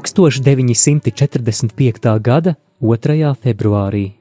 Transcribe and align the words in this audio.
Tūkstoš 0.00 0.38
945. 0.40 2.06
gada 2.24 2.54
2. 2.80 3.32
februārī. 3.36 4.14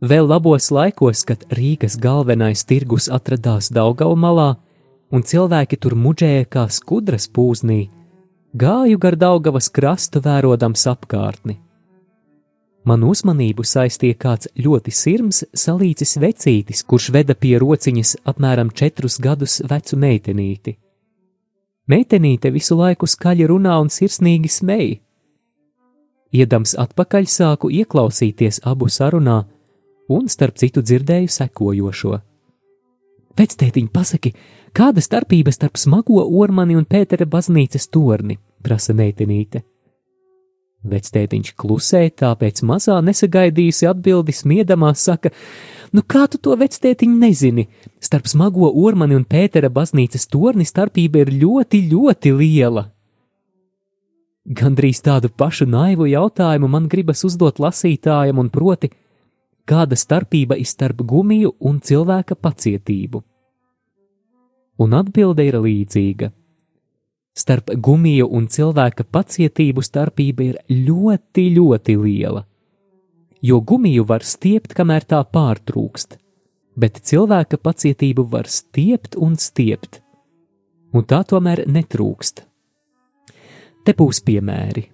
Vēl 0.00 0.24
labos 0.30 0.70
laikos, 0.72 1.26
kad 1.28 1.42
Rīgas 1.52 1.98
galvenais 2.00 2.62
tirgus 2.64 3.10
atradās 3.12 3.68
Daugau 3.68 4.14
malā, 4.16 4.54
un 5.12 5.20
cilvēki 5.28 5.76
tur 5.76 5.92
muģēja 6.00 6.46
kā 6.48 6.62
skudras 6.72 7.28
pūznī, 7.28 7.90
gāju 8.56 9.02
gar 9.02 9.18
Daugavas 9.20 9.68
krastu 9.68 10.22
vērodams 10.24 10.86
apkārtni. 10.94 11.58
Man 12.88 13.04
uzmanību 13.04 13.60
saistīja 13.60 14.16
kāds 14.24 14.48
ļoti 14.56 14.94
sirms 15.02 15.42
salīdzis 15.52 16.16
vecītis, 16.24 16.80
kurš 16.88 17.10
veda 17.12 17.36
pie 17.36 17.58
rociņas 17.60 18.16
apmēram 18.24 18.72
četrus 18.72 19.20
gadus 19.20 19.60
vecu 19.68 20.00
meitenīti. 20.00 20.78
Meitenīte 21.90 22.48
visu 22.52 22.78
laiku 22.78 23.06
skaļi 23.06 23.48
runā 23.50 23.74
un 23.82 23.90
sirsnīgi 23.92 24.48
smēja. 24.48 25.00
Iedams 26.34 26.72
atpakaļ 26.80 27.28
sāku 27.30 27.68
ieklausīties 27.70 28.62
abu 28.66 28.88
sarunā, 28.90 29.42
un 30.08 30.30
starp 30.32 30.56
citu 30.58 30.82
dzirdēju 30.82 31.28
sekojošo. 31.30 32.16
Vectētiņ, 33.38 33.90
pasaki, 33.92 34.32
kāda 34.74 35.02
starpība 35.04 35.52
starp 35.54 35.78
smago 35.78 36.24
ormani 36.24 36.76
un 36.78 36.88
Pētera 36.88 37.26
baznīcas 37.26 37.90
torni? 37.92 38.38
prasa 38.64 38.94
meitenīte. 38.96 39.60
Vectētiņš 40.84 41.54
klusē, 41.56 42.02
tāpēc 42.12 42.60
mazā 42.68 42.98
nesagaidījusi 43.04 43.88
atbildi 43.88 44.34
smiedamā 44.36 44.90
saka: 45.00 45.30
Nu, 45.96 46.02
kā 46.02 46.26
tu 46.28 46.36
to 46.42 46.56
vectētiņu 46.60 47.16
nezini? 47.20 47.68
Starp 48.02 48.28
smago 48.28 48.68
ormani 48.68 49.16
un 49.16 49.24
Pētera 49.24 49.70
baznīcas 49.72 50.28
torni 50.28 50.66
starpība 50.68 51.22
ir 51.22 51.32
ļoti, 51.40 51.80
ļoti 51.92 52.34
liela. 52.36 52.90
Gandrīz 54.44 55.00
tādu 55.00 55.30
pašu 55.32 55.64
naivu 55.64 56.04
jautājumu 56.10 56.68
man 56.68 56.88
gribas 56.92 57.24
uzdot 57.24 57.62
lasītājam, 57.64 58.42
un 58.42 58.50
proti, 58.52 58.90
kāda 59.64 59.96
starpība 59.96 60.58
ir 60.60 60.68
starp 60.68 61.00
gumiju 61.00 61.54
un 61.64 61.80
cilvēka 61.80 62.36
pacietību. 62.36 63.22
Un 64.84 64.96
atbilde 65.00 65.46
ir 65.48 65.56
līdzīga. 65.64 66.34
Starp 67.34 67.72
gumiju 67.82 68.28
un 68.30 68.46
cilvēka 68.46 69.04
pacietību 69.10 69.82
starpība 69.82 70.44
ir 70.44 70.58
ļoti, 70.70 71.48
ļoti 71.56 71.96
liela. 71.98 72.44
Jo 73.42 73.58
gumiju 73.60 74.04
var 74.06 74.22
stiept, 74.22 74.72
kamēr 74.78 75.04
tā 75.10 75.18
pārtrūkst, 75.26 76.14
bet 76.78 77.00
cilvēka 77.02 77.58
pacietību 77.58 78.24
var 78.30 78.46
stiept 78.46 79.18
un 79.18 79.34
stiept, 79.36 79.98
un 80.94 81.04
tā 81.10 81.24
tomēr 81.26 81.64
netrūkst. 81.66 82.44
Te 83.84 83.92
būs 83.98 84.22
piemēri. 84.24 84.86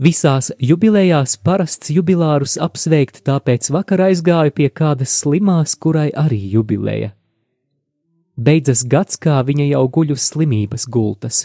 Visās 0.00 0.52
jubilejās 0.60 1.38
parasts 1.44 1.90
jubilārus 1.92 2.54
apsveikt, 2.60 3.24
tāpēc 3.24 3.72
vakar 3.72 4.04
aizgāju 4.10 4.54
pie 4.56 4.68
kādas 4.68 5.16
slimās, 5.24 5.74
kurai 5.76 6.08
arī 6.16 6.38
jubileja. 6.52 7.10
Beidzas 8.40 8.86
gads, 8.88 9.18
kā 9.20 9.40
viņa 9.44 9.66
jau 9.68 9.82
guļ 9.96 10.14
uz 10.14 10.28
slimības 10.30 10.86
gultas. 10.88 11.42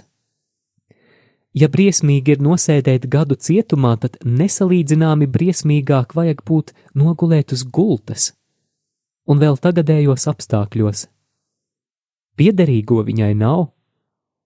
Ja 1.55 1.67
briesmīgi 1.71 2.35
ir 2.35 2.43
nosēdēt 2.43 3.07
gadu 3.11 3.35
cietumā, 3.35 3.95
tad 3.99 4.15
nesalīdzināmi 4.23 5.27
briesmīgāk 5.31 6.15
vajag 6.15 6.43
būt 6.47 6.73
nogulēt 6.95 7.51
uz 7.55 7.63
gultas, 7.63 8.31
un 9.27 9.43
vēl 9.43 9.59
tagadējos 9.59 10.27
apstākļos. 10.31 11.05
Piederīgo 12.35 13.03
viņai 13.07 13.33
nav, 13.39 13.69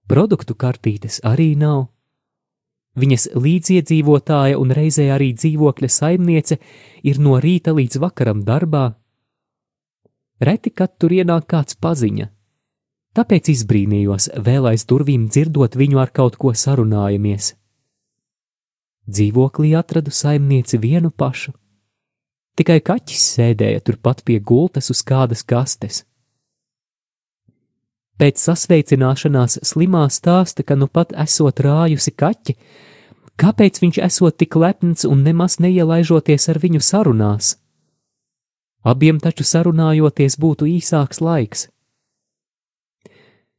produktu 0.09 0.58
kartītes 0.58 1.22
arī 1.26 1.56
nav 1.58 1.88
Viņas 3.00 3.30
līdziedzīvotāja 3.38 4.58
un 4.59 4.74
reizē 4.76 5.06
arī 5.14 5.30
dzīvokļa 5.38 5.90
saimniece 5.94 6.58
ir 7.06 7.20
no 7.22 7.38
rīta 7.40 7.72
līdz 7.76 8.00
vakaram 8.02 8.42
darbā. 8.44 8.96
Reti, 10.42 10.72
kad 10.72 10.96
tur 10.98 11.14
ienāk 11.14 11.48
kāds 11.52 11.78
paziņa, 11.80 12.28
tāpēc 13.19 13.52
izbrīnījos 13.52 14.30
vēl 14.47 14.72
aiz 14.72 14.88
durvīm 14.88 15.28
dzirdot 15.28 15.75
viņu 15.75 16.00
ar 16.00 16.13
kaut 16.16 16.40
ko 16.40 16.56
sarunājamies. 16.56 17.53
Dzīvoklī 19.09 19.75
atradu 19.75 20.13
saimnieci 20.16 20.80
vienu 20.80 21.12
pašu. 21.12 21.52
Tikai 22.56 22.79
kaķis 22.79 23.25
sēdēja 23.35 23.84
turpat 23.84 24.24
pie 24.24 24.40
gultas 24.40 24.90
uz 24.94 25.03
kādas 25.03 25.44
kastes. 25.44 26.03
Pēc 28.19 28.40
sasveicināšanās 28.40 29.62
slimā 29.63 30.08
stāsta, 30.12 30.63
ka 30.63 30.75
nu 30.75 30.90
pat 30.91 31.13
esot 31.16 31.62
rājusi 31.63 32.12
kaķi, 32.12 32.56
Kāpēc 33.40 33.78
viņš 33.79 33.97
esot 34.03 34.35
tik 34.35 34.58
lepns 34.59 35.06
un 35.08 35.22
nemaz 35.24 35.62
neielaižoties 35.63 36.50
ar 36.52 36.58
viņu 36.59 36.81
sarunās? 36.84 37.53
Abiem 38.84 39.19
taču 39.24 39.46
sarunājoties 39.47 40.35
būtu 40.35 40.68
īsāks 40.68 41.22
laiks. 41.24 41.69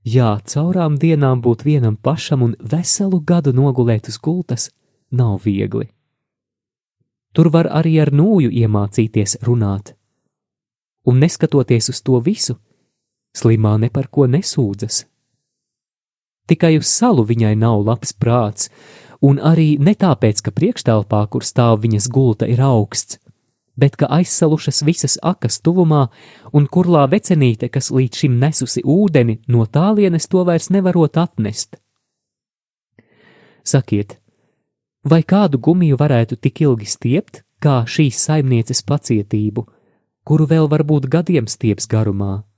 Jā, 0.01 0.39
caurām 0.49 0.97
dienām 0.97 1.43
būt 1.45 1.67
vienam 1.67 1.97
pašam 1.97 2.43
un 2.43 2.55
veselu 2.61 3.21
gadu 3.21 3.53
nogulēt 3.53 4.09
uz 4.09 4.17
gultas 4.17 4.71
nav 5.13 5.43
viegli. 5.45 5.91
Tur 7.37 7.51
var 7.53 7.69
arī 7.69 7.99
ar 8.01 8.11
nūju 8.11 8.49
iemācīties 8.49 9.37
runāt. 9.45 9.95
Un 11.05 11.21
neskatoties 11.21 11.91
uz 11.93 12.01
to 12.01 12.19
visu, 12.21 12.57
slimā 13.37 13.77
ne 13.79 13.91
par 13.91 14.09
ko 14.09 14.27
nesūdzas. 14.27 15.05
Tikai 16.49 16.79
uz 16.81 16.89
salu 16.89 17.23
viņai 17.25 17.55
nav 17.61 17.85
labs 17.85 18.17
prāts, 18.17 18.71
un 19.21 19.39
arī 19.39 19.77
ne 19.79 19.95
tāpēc, 19.95 20.41
ka 20.43 20.51
priekštelpā, 20.51 21.27
kur 21.29 21.45
stāv 21.45 21.85
viņas 21.85 22.09
gulta, 22.09 22.49
ir 22.49 22.61
augsts, 22.65 23.21
bet 23.81 23.97
ka 23.97 24.09
aizsalušas 24.19 24.83
visas 24.87 25.17
akas 25.23 25.61
tuvumā, 25.65 26.07
un 26.53 26.67
kurlā 26.69 27.07
vecenīte, 27.11 27.71
kas 27.73 27.91
līdz 27.95 28.23
šim 28.23 28.39
nesusi 28.43 28.85
ūdeni, 28.85 29.41
no 29.49 29.65
tālienes 29.67 30.29
to 30.29 30.45
vairs 30.45 30.69
nevarot 30.75 31.17
atnest. 31.21 31.81
Sakiet, 33.65 34.19
vai 35.05 35.23
kādu 35.23 35.59
gumiju 35.59 35.97
varētu 36.01 36.37
tik 36.37 36.63
ilgi 36.67 36.89
stiept, 36.89 37.43
kā 37.61 37.83
šīs 37.87 38.21
saimnieces 38.27 38.85
pacietību, 38.89 39.67
kuru 40.25 40.47
vēl 40.49 40.71
varbūt 40.73 41.09
gadiem 41.13 41.49
stieps 41.49 41.89
garumā? 41.91 42.50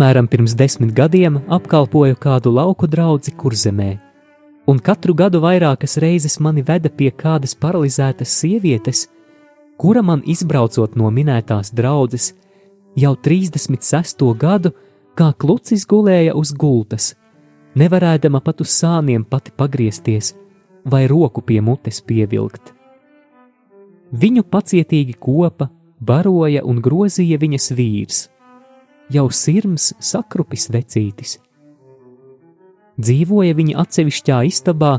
Apmēram 0.00 0.30
pirms 0.32 0.54
desmit 0.56 0.94
gadiem 0.96 1.34
apkalpoju 1.52 2.16
kādu 2.16 2.48
lauku 2.56 2.86
draugu 2.88 3.34
kurzemē, 3.36 3.98
un 4.64 4.78
katru 4.80 5.12
gadu 5.12 5.42
vairākas 5.44 5.98
reizes 6.00 6.38
mani 6.40 6.62
veda 6.64 6.88
pie 6.88 7.10
kādas 7.10 7.52
paralizētas 7.52 8.32
sievietes, 8.40 9.02
kura 9.76 10.00
man 10.00 10.22
izbraucot 10.24 10.96
no 10.96 11.10
minētās 11.12 11.74
draudzes, 11.76 12.30
jau 12.96 13.12
36. 13.12 14.24
gadu, 14.40 14.72
kā 15.14 15.34
klucis 15.36 15.84
gulēja 15.84 16.32
uz 16.32 16.54
gultas, 16.56 17.12
nevarēdama 17.76 18.40
pat 18.40 18.64
uz 18.64 18.72
sāniem 18.72 19.28
pati 19.28 19.52
pagriezties 19.52 20.32
vai 20.86 21.04
roku 21.12 21.44
pie 21.44 21.60
mutes 21.60 22.00
pievilkt. 22.00 22.72
Viņu 24.16 24.48
pacietīgi 24.48 25.20
kopa, 25.20 25.68
baroja 26.00 26.64
un 26.64 26.80
grozīja 26.80 27.36
viņas 27.36 27.72
vīrs, 27.76 28.28
jau 29.10 29.26
sirms 29.30 29.92
sakrupis 29.98 30.68
vecītis. 30.72 31.38
Dzīvoja 33.00 33.56
viņa 33.56 33.76
atsevišķā 33.80 34.40
istabā 34.48 34.96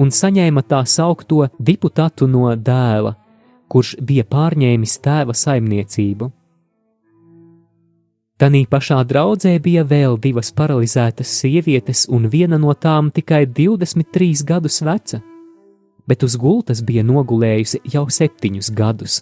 un 0.00 0.10
saņēma 0.10 0.64
tā 0.66 0.82
saukto 0.90 1.46
deputātu 1.58 2.26
no 2.30 2.48
dēla, 2.56 3.14
kurš 3.70 3.96
bija 4.02 4.24
pārņēmis 4.26 4.96
tēva 5.04 5.36
saimniecību. 5.38 6.30
Tanī 8.34 8.64
pašā 8.66 8.98
draudzē 9.06 9.52
bija 9.62 9.84
vēl 9.86 10.18
divas 10.18 10.50
paralizētas 10.58 11.30
sievietes, 11.38 12.08
un 12.10 12.26
viena 12.26 12.58
no 12.58 12.74
tām 12.74 13.12
tikai 13.14 13.44
23 13.46 14.42
gadus 14.48 14.80
veca, 14.82 15.20
bet 16.10 16.26
uz 16.26 16.34
gultas 16.36 16.82
bija 16.82 17.06
nogulējusi 17.06 17.84
jau 17.94 18.08
septiņus 18.10 18.72
gadus. 18.74 19.20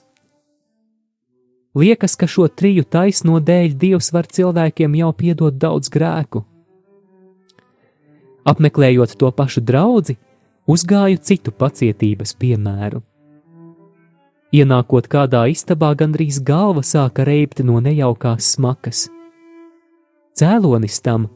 Liekas, 1.75 2.17
ka 2.17 2.27
šo 2.29 2.49
triju 2.53 2.85
taisno 2.85 3.39
dēļ 3.41 3.77
Dievs 3.81 4.13
var 4.13 4.27
cilvēkiem 4.29 4.97
jau 4.99 5.13
piedot 5.17 5.57
daudz 5.57 5.89
grēku. 5.93 6.45
Apmeklējot 8.45 9.15
to 9.17 9.31
pašu 9.33 9.63
draugu, 9.65 10.19
uzgāju 10.69 11.21
citu 11.23 11.55
pacietības 11.55 12.35
piemēru. 12.37 13.01
Ienākot 14.53 15.09
kādā 15.09 15.47
istabā, 15.49 15.95
gandrīz 15.97 16.43
galva 16.45 16.83
sāka 16.85 17.25
reibt 17.25 17.63
no 17.65 17.79
nejaukās 17.81 18.51
smakas. 18.53 19.07
Cēlonis 20.37 21.01
tam 21.01 21.31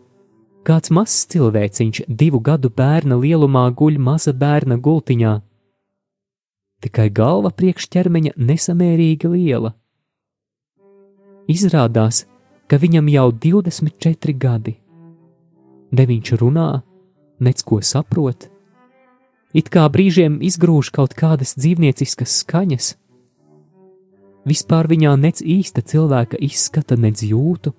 kāds 0.66 0.90
mazs 0.90 1.24
cilvēciņš 1.32 2.02
divu 2.08 2.42
gadu 2.44 2.68
bērna 2.68 3.16
lielumā 3.22 3.68
guļ 3.78 3.96
maza 4.02 4.34
bērna 4.36 4.76
gultiņā. 4.82 5.34
Tikai 6.84 7.08
galva 7.08 7.52
priekš 7.56 7.88
ķermeņa 7.94 8.34
nesamērīgi 8.36 9.30
liela. 9.32 9.72
Izrādās, 11.48 12.25
ka 12.66 12.78
viņam 12.82 13.08
jau 13.12 13.31
24 13.31 14.34
gadi. 14.34 14.76
Ne 15.94 16.06
viņš 16.06 16.34
runā, 16.40 16.82
nec 17.40 17.62
ko 17.62 17.81
saprot, 17.81 18.48
it 19.54 19.70
kā 19.70 19.87
brīžiem 19.88 20.40
izgrūž 20.43 20.90
kaut 20.93 21.14
kādas 21.14 21.54
dzīvnieciskas 21.54 22.40
skaņas 22.43 22.94
vispār 24.46 24.87
viņā 24.90 25.16
nec 25.19 25.43
īsta 25.43 25.82
cilvēka 25.82 26.38
izskata, 26.40 26.96
nec 26.96 27.22
jūtu. 27.26 27.75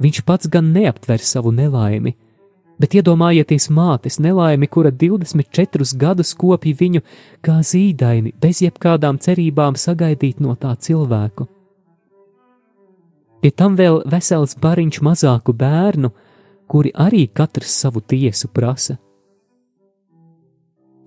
Viņš 0.00 0.24
pats 0.26 0.48
gan 0.50 0.72
neaptver 0.74 1.20
savu 1.22 1.52
nelaimi, 1.52 2.14
bet 2.80 2.96
iedomājieties 2.96 3.68
mātes 3.76 4.18
nelaimi, 4.18 4.66
kura 4.66 4.90
24 4.90 5.96
gadus 6.00 6.32
kopja 6.34 6.74
viņu 6.80 7.04
kā 7.44 7.60
zīdaini, 7.60 8.34
bez 8.40 8.62
jebkādām 8.64 9.20
cerībām 9.20 9.76
sagaidīt 9.76 10.40
no 10.40 10.56
tā 10.56 10.74
cilvēku. 10.80 11.46
Pie 13.40 13.50
tam 13.56 13.76
vēl 13.76 14.02
vesels 14.10 14.56
bariņš 14.60 15.00
mazāku 15.04 15.54
bērnu, 15.56 16.10
kuri 16.68 16.92
arī 16.94 17.26
katrs 17.26 17.72
savu 17.82 18.00
tiesu 18.00 18.48
prasa. 18.52 18.98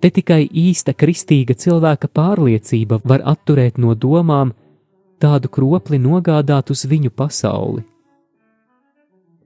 Te 0.02 0.10
tikai 0.12 0.42
īsta 0.44 0.92
kristīga 0.92 1.54
cilvēka 1.56 2.10
pārliecība 2.12 2.98
var 3.08 3.22
atturēt 3.24 3.78
no 3.80 3.94
domām 3.94 4.52
tādu 5.22 5.48
kropli 5.48 5.96
nogādāt 5.96 6.74
uz 6.74 6.84
viņu 6.84 7.08
pasauli. 7.10 7.84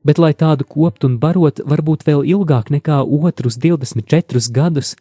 Bet, 0.02 0.19
lai 0.19 0.32
tādu 0.35 0.64
kopt 0.64 1.05
un 1.05 1.19
barot, 1.23 1.61
varbūt 1.62 2.02
vēl 2.08 2.25
ilgāk 2.32 2.73
nekā 2.75 3.02
otrus 3.05 3.58
24 3.61 4.50
gadus, 4.55 4.96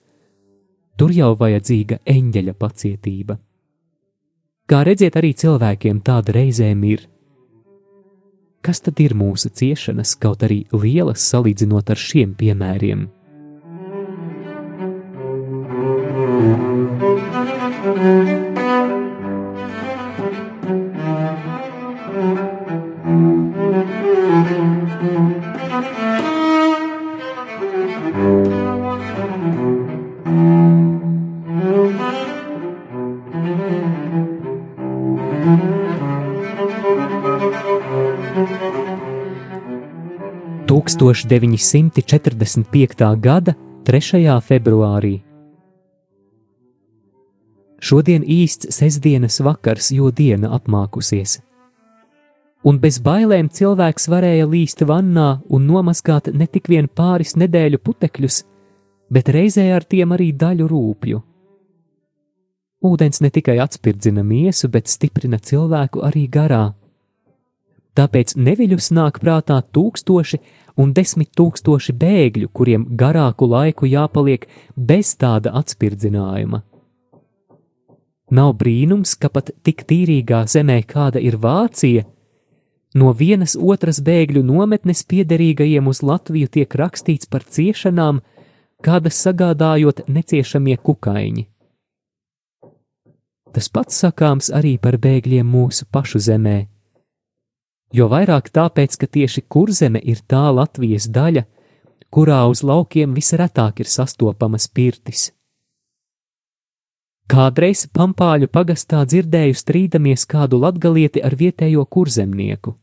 tur 0.97 1.13
jau 1.15 1.31
vajadzīga 1.39 2.01
eņģeļa 2.05 2.53
pacietība. 2.53 3.37
Kā 4.67 4.83
redziet, 4.83 5.15
arī 5.15 5.31
cilvēkiem 5.33 6.01
tāda 6.03 6.35
reizēm 6.35 6.83
ir. 6.83 7.07
Kas 8.67 8.81
tad 8.83 8.99
ir 8.99 9.13
mūsu 9.15 9.47
ciešanas, 9.55 10.09
kaut 10.19 10.41
arī 10.43 10.57
lielas 10.75 11.23
salīdzinot 11.31 11.87
ar 11.93 12.01
šiem 12.03 12.33
piemēriem? 12.35 13.05
1945. 41.25 43.17
gada 43.19 43.55
3. 43.85 44.41
februārī. 44.43 45.23
Šodien 47.79 48.23
īsts 48.23 48.69
sestdienas 48.73 49.39
vakars, 49.41 49.91
jo 49.91 50.11
diena 50.11 50.49
apmākusies. 50.57 51.39
Un 52.65 52.79
bez 52.81 52.97
bailēm 52.99 53.49
cilvēks 53.53 54.09
varēja 54.09 54.47
līst 54.49 54.81
vannā 54.81 55.41
un 55.49 55.67
nomazgāt 55.69 56.33
ne 56.33 56.47
tik 56.49 56.67
vien 56.69 56.87
pāris 56.89 57.35
nedēļu 57.37 57.77
putekļus, 57.79 58.43
bet 59.13 59.29
reizē 59.29 59.69
ar 59.75 59.85
tiem 59.85 60.11
arī 60.17 60.33
daļu 60.33 60.67
rūpju. 60.67 61.21
Ūdens 62.87 63.21
ne 63.21 63.29
tikai 63.33 63.57
atspirdzina 63.63 64.23
miesu, 64.23 64.69
bet 64.69 64.89
stiprina 64.89 65.39
cilvēku 65.39 66.03
arī 66.05 66.27
garā. 66.29 66.73
Tāpēc 67.97 68.35
neviļus 68.37 68.91
nāk 68.93 69.17
prātā 69.23 69.57
tūkstoši 69.73 70.37
un 70.77 70.91
desmit 70.93 71.31
tūkstoši 71.37 71.95
bēgļu, 71.97 72.49
kuriem 72.53 72.83
garāku 72.99 73.47
laiku 73.49 73.89
jāpaliek 73.89 74.45
bez 74.75 75.15
tāda 75.17 75.55
atspirdzinājuma. 75.57 76.61
Nav 78.37 78.53
brīnums, 78.59 79.15
ka 79.17 79.31
pat 79.33 79.49
tik 79.65 79.85
tīrīgā 79.89 80.43
zemē, 80.51 80.81
kāda 80.85 81.23
ir 81.23 81.39
Vācija, 81.41 82.05
no 82.93 83.15
vienas 83.17 83.57
otras 83.57 84.01
bēgļu 84.03 84.43
nometnes 84.45 85.01
piederīgajiem 85.09 85.89
uz 85.89 86.03
Latviju 86.05 86.51
tiek 86.53 86.77
rakstīts 86.77 87.25
par 87.25 87.47
ciešanām, 87.49 88.21
kādas 88.83 89.17
sagādājot 89.25 90.05
neciešamie 90.05 90.77
kukaiņi. 90.77 91.47
Tas 93.57 93.73
pats 93.73 94.03
sakāms 94.03 94.51
arī 94.53 94.77
par 94.77 94.99
bēgļiem 95.01 95.47
mūsu 95.49 95.87
pašu 95.89 96.21
zemē 96.21 96.67
jo 97.93 98.07
vairāk 98.11 98.49
tāpēc, 98.53 98.97
ka 98.97 99.07
tieši 99.07 99.45
kurzeme 99.47 100.01
ir 100.03 100.23
tā 100.27 100.47
Latvijas 100.53 101.07
daļa, 101.11 101.45
kurā 102.11 102.43
uz 102.51 102.63
laukiem 102.63 103.13
visretāk 103.15 103.81
ir 103.83 103.91
sastopamas 103.91 104.67
pirtis. 104.67 105.31
Kādreiz 107.27 107.83
pampāļu 107.91 108.47
pagastā 108.47 109.01
dzirdēju 109.03 109.55
strīdamies 109.59 110.23
kādu 110.31 110.61
latgalieti 110.61 111.19
ar 111.19 111.35
vietējo 111.35 111.83
kurzemnieku. 111.85 112.77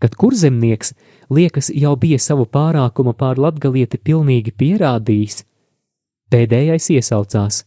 Kad 0.00 0.14
kurzemnieks 0.16 0.94
liekas 1.28 1.68
jau 1.76 1.92
bija 2.00 2.16
savu 2.18 2.46
pārākumu 2.48 3.12
pār 3.12 3.36
latgalieti 3.36 4.00
pilnīgi 4.00 4.54
pierādījis, 4.56 5.42
pēdējais 6.32 6.88
iesaucās: 6.96 7.66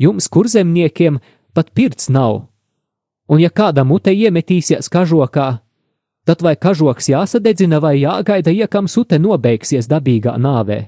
Jums, 0.00 0.30
kurzemniekiem, 0.32 1.20
pat 1.52 1.74
pirts 1.76 2.08
nav, 2.08 2.46
un 3.30 3.40
ja 3.40 3.50
kādam 3.50 3.90
mutē 3.92 4.12
iemetīsies 4.12 4.90
kažokā, 4.90 5.48
tad 6.26 6.42
vai 6.42 6.56
kažoks 6.56 7.10
jāsadedzina 7.12 7.80
vai 7.80 8.00
jāgaida, 8.00 8.50
iekam 8.50 8.88
sute 8.88 9.18
nobeigsies 9.18 9.88
dabīgā 9.90 10.34
nāvē. 10.38 10.80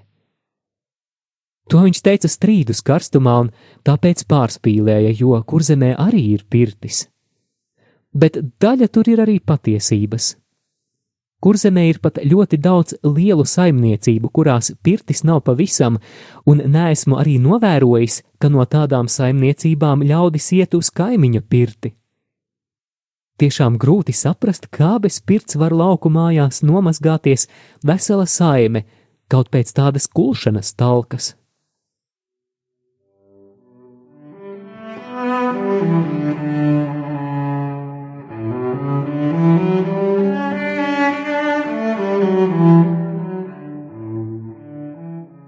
To 1.71 1.85
viņš 1.87 2.03
teica 2.03 2.29
strīdus 2.29 2.83
karstumā 2.85 3.39
un 3.45 3.51
tāpēc 3.87 4.27
pārspīlēja, 4.29 5.15
jo 5.17 5.39
kurzemē 5.47 5.95
arī 5.97 6.25
ir 6.35 6.45
pirtis. 6.51 7.07
Bet 8.13 8.37
daļa 8.61 8.89
tur 8.93 9.09
ir 9.09 9.23
arī 9.25 9.39
patiesības. 9.41 10.35
Kurzemē 11.43 11.87
ir 11.89 11.99
pat 12.03 12.21
ļoti 12.23 12.59
daudz 12.63 12.99
lielu 13.03 13.45
saimniecību, 13.49 14.29
kurās 14.31 14.71
pirtis 14.83 15.25
nav 15.27 15.41
pavisam, 15.49 15.97
un 16.47 16.63
neesmu 16.75 17.19
arī 17.19 17.39
novērojis, 17.43 18.21
ka 18.39 18.51
no 18.53 18.63
tādām 18.63 19.09
saimniecībām 19.11 20.05
ļaudis 20.07 20.53
iet 20.61 20.77
uz 20.79 20.93
kaimiņa 20.95 21.43
pirti. 21.49 21.97
Tiešām 23.43 23.75
grūti 23.75 24.13
saprast, 24.15 24.69
kā 24.71 25.01
bez 25.03 25.17
pirts 25.27 25.57
var 25.59 25.75
lauku 25.75 26.07
mājās 26.15 26.61
nomazgāties 26.63 27.49
vesela 27.83 28.23
saime, 28.31 28.85
kaut 29.27 29.49
pēc 29.51 29.73
tādas 29.75 30.07
kulšanas 30.07 30.71
talkas. 30.79 31.33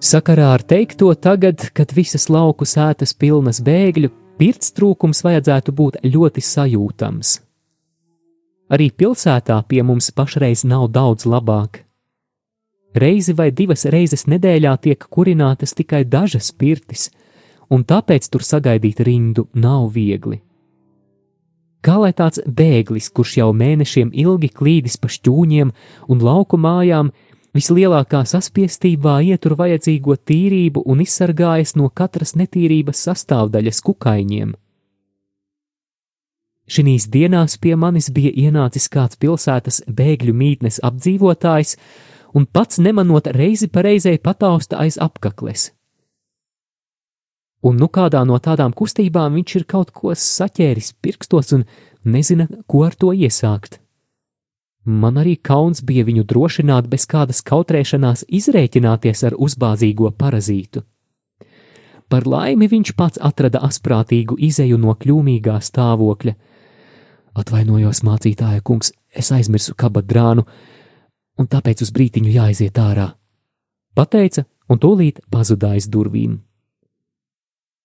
Sakarā 0.02 0.50
ar 0.58 0.66
teikto 0.66 1.14
tagad, 1.14 1.70
kad 1.70 1.94
visas 1.94 2.26
lauku 2.26 2.66
sētas 2.66 3.14
pilnas 3.14 3.62
bēgļu, 3.62 4.10
pirts 4.42 4.74
trūkums 4.74 5.22
vajadzētu 5.22 5.78
būt 5.78 6.02
ļoti 6.02 6.42
sajūtams. 6.42 7.38
Arī 8.72 8.88
pilsētā 8.90 9.58
pie 9.68 9.82
mums 9.84 10.08
pašreiz 10.16 10.64
nav 10.64 10.88
daudz 10.92 11.26
labāk. 11.28 11.82
Reizi 12.94 13.34
vai 13.34 13.50
divas 13.50 13.84
reizes 13.90 14.24
nedēļā 14.30 14.76
tiek 14.80 15.04
kurinātas 15.10 15.74
tikai 15.74 16.04
dažas 16.06 16.52
pirtis, 16.54 17.10
un 17.68 17.84
tāpēc 17.84 18.28
tur 18.30 18.44
sagaidīt 18.46 19.02
rindu 19.04 19.48
nav 19.52 19.90
viegli. 19.96 20.40
Kā 21.84 21.98
lai 22.00 22.14
tāds 22.16 22.40
bēglis, 22.46 23.10
kurš 23.12 23.36
jau 23.42 23.50
mēnešiem 23.52 24.14
ilgi 24.16 24.48
klīdis 24.48 24.96
pa 24.96 25.10
šķūņiem 25.12 25.72
un 26.08 26.22
lauku 26.24 26.56
mājām, 26.56 27.10
vislielākā 27.52 28.22
saspiestībā 28.24 29.18
ietur 29.28 29.58
vajadzīgo 29.58 30.16
tīrību 30.16 30.86
un 30.88 31.04
izsargājas 31.04 31.74
no 31.76 31.90
katras 31.92 32.32
netīrības 32.40 33.04
sastāvdaļas 33.10 33.84
kukaiņiem. 33.84 34.54
Šīs 36.64 37.10
dienās 37.12 37.58
pie 37.60 37.74
manis 37.76 38.08
bija 38.08 38.32
ienācis 38.32 38.88
kāds 38.88 39.18
pilsētas 39.20 39.82
bēgļu 39.84 40.32
mītnes 40.32 40.80
apdzīvotājs, 40.80 41.76
un 42.34 42.46
pats 42.46 42.80
nemanot 42.80 43.28
reizi 43.36 43.68
pa 43.68 43.84
reizei 43.84 44.18
patausta 44.18 44.80
aiz 44.80 44.96
apakles. 44.96 45.72
Un 47.64 47.76
nu 47.80 47.88
kādā 47.88 48.24
no 48.28 48.36
tādām 48.40 48.72
kustībām 48.76 49.36
viņš 49.38 49.56
ir 49.56 49.64
kaut 49.64 49.92
ko 49.92 50.12
saķēris 50.16 50.94
pirkstos 51.00 51.52
un 51.56 51.64
nezina, 52.04 52.48
ko 52.66 52.84
ar 52.84 52.96
to 52.96 53.12
iesākt. 53.12 53.80
Man 54.84 55.16
arī 55.16 55.36
kauns 55.40 55.80
bija 55.80 56.04
viņu 56.04 56.26
drošināt 56.28 56.88
bez 56.92 57.06
kādas 57.08 57.40
kautrēšanās 57.44 58.26
izrēķināties 58.28 59.24
ar 59.24 59.36
uzbāzīgo 59.36 60.10
parazītu. 60.12 60.82
Par 62.08 62.26
laimi 62.28 62.68
viņš 62.68 62.92
pats 62.96 63.20
atrada 63.20 63.62
asprātīgu 63.64 64.36
izeju 64.44 64.76
no 64.80 64.92
kļūmīgā 64.92 65.56
stāvokļa, 65.64 66.34
Atvainojos, 67.34 68.02
mācītāja 68.06 68.62
kungs, 68.62 68.92
es 69.10 69.30
aizmirsu 69.34 69.74
kabadrānu, 69.78 70.44
un 71.38 71.50
tāpēc 71.50 71.82
uz 71.82 71.90
brītiņu 71.94 72.34
jāiziet 72.34 72.78
ārā. 72.78 73.08
Pateica, 73.94 74.44
un 74.70 74.80
tūlīt 74.82 75.20
pazuda 75.30 75.74
aiz 75.74 75.88
durvīm. 75.90 76.38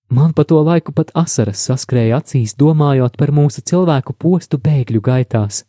Man 0.09 0.33
pa 0.33 0.45
to 0.45 0.61
laiku 0.65 0.93
pat 0.93 1.11
asaras 1.17 1.61
saskrēja 1.69 2.21
acīs, 2.21 2.55
domājot 2.57 3.17
par 3.17 3.33
mūsu 3.33 3.61
cilvēku 3.61 4.15
postu 4.17 4.57
bēgļu 4.57 5.01
gaitās. 5.05 5.63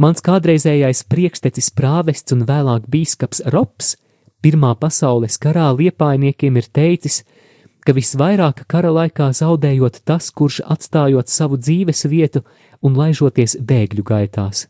Mans 0.00 0.20
kādreizējais 0.24 1.04
priekštecis 1.08 1.72
prāvests 1.76 2.32
un 2.36 2.44
vēlāk 2.48 2.88
bīskaps 2.88 3.44
Rops, 3.52 3.96
Pirmā 4.40 4.72
pasaules 4.80 5.36
karā 5.36 5.66
liepainiekiem 5.76 6.56
ir 6.56 6.68
teicis, 6.72 7.20
ka 7.24 7.49
visvairāk 7.96 8.64
kara 8.68 8.90
laikā 8.92 9.30
zaudējot 9.32 10.02
tas, 10.04 10.30
kurš 10.30 10.60
atstājot 10.68 11.28
savu 11.32 11.56
dzīves 11.56 12.04
vietu 12.12 12.42
un 12.84 12.96
laižoties 12.96 13.56
bēgļu 13.60 14.04
gaitās. 14.04 14.66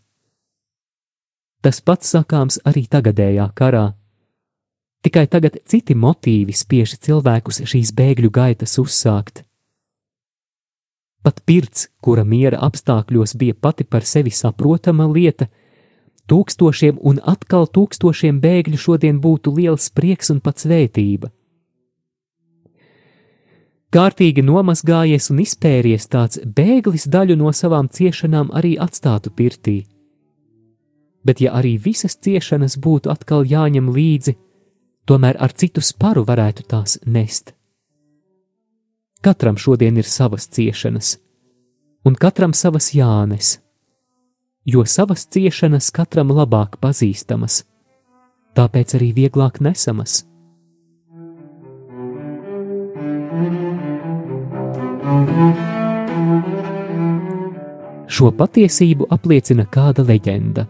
Tas 1.60 1.80
pats 1.84 2.12
sakāms 2.14 2.60
arī 2.64 2.86
tagadējā 2.88 3.50
karā. 3.54 3.90
Tikai 5.02 5.26
tagad 5.32 5.58
citi 5.66 5.96
motīvi 5.96 6.54
spiež 6.56 6.94
cilvēkus 7.02 7.62
šīs 7.68 7.92
bēgļu 7.96 8.30
gaitas 8.30 8.78
uzsākt. 8.80 9.42
Pat 11.20 11.42
pirts, 11.44 11.88
kura 12.00 12.24
miera 12.24 12.62
apstākļos 12.64 13.34
bija 13.36 13.54
pati 13.54 13.84
par 13.84 14.06
sevi 14.08 14.30
saprotama 14.32 15.08
lieta, 15.10 15.50
tūkstošiem 16.30 17.02
un 17.02 17.20
atkal 17.20 17.66
tūkstošiem 17.68 18.40
bēgļu 18.40 18.80
šodien 18.80 19.20
būtu 19.20 19.52
liels 19.58 19.90
prieks 19.92 20.32
un 20.32 20.40
pat 20.40 20.62
svētība 20.62 21.32
kārtīgi 23.94 24.42
nomazgājies 24.46 25.30
un 25.32 25.40
izpēries 25.42 26.06
tāds 26.10 26.40
bēglis 26.44 27.08
daļu 27.10 27.36
no 27.40 27.52
savām 27.52 27.88
ciešanām 27.90 28.52
arī 28.54 28.76
atstātu 28.78 29.32
pirtī. 29.34 29.80
Bet 31.26 31.40
ja 31.42 31.52
arī 31.58 31.74
visas 31.76 32.16
ciešanas 32.16 32.78
būtu 32.80 33.10
atkal 33.12 33.44
jāņem 33.44 33.90
līdzi, 33.92 34.36
tomēr 35.10 35.36
ar 35.42 35.52
citu 35.52 35.82
sparu 35.84 36.24
varētu 36.24 36.64
tās 36.70 37.00
nest. 37.06 37.52
Katram 39.20 39.58
šodien 39.60 39.98
ir 40.00 40.06
savas 40.08 40.46
ciešanas, 40.48 41.18
un 42.06 42.14
katram 42.16 42.54
savas 42.56 42.94
jānes, 42.96 43.58
jo 44.64 44.86
savas 44.86 45.26
ciešanas 45.26 45.90
katram 45.92 46.32
labāk 46.32 46.78
pazīstamas, 46.80 47.64
tāpēc 48.56 48.96
arī 48.96 49.12
vieglāk 49.18 49.60
nesamas. 49.60 50.29
Šo 58.10 58.28
patiesību 58.36 59.08
apliecina 59.10 59.64
kāda 59.66 60.04
leģenda. 60.06 60.66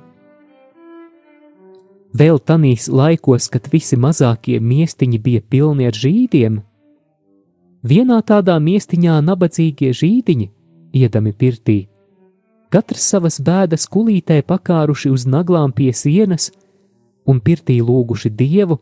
Vēl 2.16 2.40
tanīs 2.48 2.86
laikos, 2.88 3.50
kad 3.52 3.68
visi 3.72 3.98
mazākie 4.00 4.56
miestiņi 4.60 5.20
bija 5.20 5.44
pilni 5.44 5.90
ar 5.90 5.92
žīdiem, 5.92 6.56
vienā 7.84 8.22
tādā 8.24 8.56
miestiņā 8.64 9.20
nabadzīgie 9.28 9.92
žīdiņi, 10.00 10.50
iedami 10.96 11.36
pirtī, 11.36 11.78
katrs 12.72 13.12
savas 13.12 13.40
bēdas 13.44 13.84
kulītē 13.92 14.40
pakāruši 14.42 15.12
uz 15.12 15.28
naglām 15.28 15.72
pie 15.76 15.92
sienas 15.92 16.48
un 17.28 17.44
pirtī 17.44 17.82
lūguši 17.84 18.32
dievu, 18.32 18.80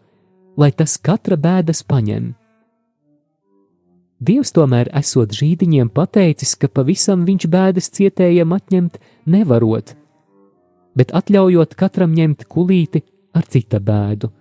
lai 0.56 0.70
tas 0.70 1.00
katra 1.02 1.36
bēdas 1.36 1.82
paņem. 1.82 2.36
Dievs 4.18 4.50
tomēr 4.50 4.88
esot 4.98 5.30
žīdiņiem 5.30 5.92
pateicis, 5.94 6.56
ka 6.58 6.66
pavisam 6.66 7.22
viņš 7.26 7.44
bēdas 7.52 7.90
cietējiem 7.94 8.54
atņemt 8.56 8.98
nevarot, 9.30 9.94
bet 10.98 11.14
atļaujot 11.14 11.76
katram 11.78 12.16
ņemt 12.16 12.48
kulīti 12.50 13.04
ar 13.38 13.46
cita 13.46 13.78
bēdu, 13.78 14.32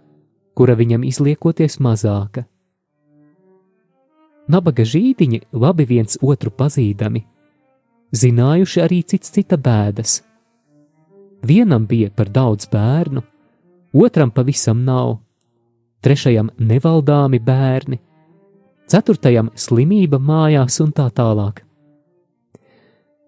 kura 0.58 0.74
viņam 0.80 1.06
izliekoties 1.06 1.78
mazāka. 1.78 2.48
Nabaga 4.50 4.82
žīdiņi 4.88 5.44
labi 5.54 5.86
viens 5.86 6.18
otru 6.26 6.50
pazīdami, 6.50 7.22
zinājuši 8.18 8.82
arī 8.82 9.04
cits 9.06 9.30
cita 9.36 9.62
bēdas. 9.62 10.24
Vienam 11.46 11.86
bija 11.86 12.10
par 12.10 12.32
daudz 12.34 12.66
bērnu, 12.72 13.22
otram 13.94 14.34
pavisam 14.34 14.82
nav, 14.88 15.20
trešajam 16.02 16.50
nevaldāmi 16.58 17.44
bērni, 17.44 18.00
ceturtajam 18.88 19.52
slimība 19.56 20.20
mājās 20.20 20.80
un 20.84 20.94
tā 20.96 21.08
tālāk. 21.14 21.64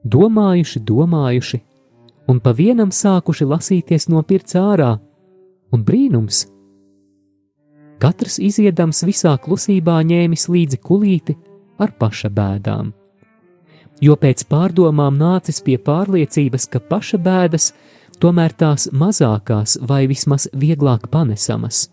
Domājuši, 0.04 0.80
domājuši, 0.80 1.60
un 2.32 2.40
pa 2.40 2.54
vienam 2.56 2.94
sākuši 2.96 3.48
lasīties 3.50 4.08
no 4.12 4.24
pirts 4.24 4.56
ārā, 4.56 4.94
un 5.74 5.84
brīnums! 5.84 6.46
Katrs 8.00 8.38
iziedams 8.40 9.04
visā 9.04 9.34
klusībā 9.44 9.98
ņēmis 10.08 10.48
līdzi 10.48 10.80
kulīti 10.80 11.36
ar 11.84 11.92
paša 12.00 12.32
bēdām. 12.32 12.94
Jo 14.00 14.16
pēc 14.16 14.46
pārdomām 14.48 15.18
nācis 15.20 15.60
pie 15.60 15.76
pārliecības, 15.84 16.70
ka 16.72 16.80
paša 16.80 17.20
bēdas 17.20 17.74
tomēr 18.24 18.56
tās 18.56 18.88
mazākās 18.96 19.76
vai 19.84 20.06
vismaz 20.08 20.48
vieglāk 20.56 21.10
panesamas. 21.12 21.90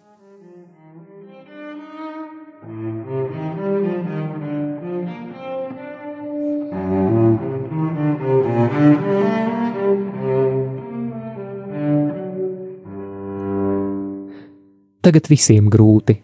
Tagad 15.07 15.29
visiem 15.31 15.69
grūti, 15.71 16.17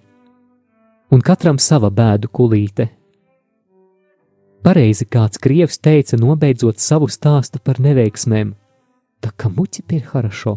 un 1.15 1.21
katram 1.23 1.61
sava 1.63 1.87
bēdu 1.95 2.27
kulīte. 2.35 2.89
Pareizi 4.67 5.07
kāds 5.07 5.39
krievs 5.39 5.79
teica, 5.79 6.19
nobeidzot 6.19 6.83
savu 6.83 7.07
stāstu 7.07 7.63
par 7.63 7.79
neveiksmēm, 7.79 8.51
tā 9.23 9.31
kā 9.39 9.53
muķi 9.55 9.87
ir 9.95 10.11
harašo. 10.11 10.57